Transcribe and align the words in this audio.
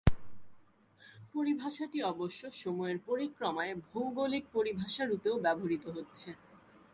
পরিভাষাটি 1.33 1.99
অবশ্য 2.03 2.41
সময়ের 2.53 2.97
পরিক্রমায় 3.07 3.73
ভৌগোলিক 3.87 4.43
পরিভাষা 4.53 5.03
রূপেও 5.05 5.35
ব্যবহৃত 5.39 5.85
হচ্ছে। 5.87 6.29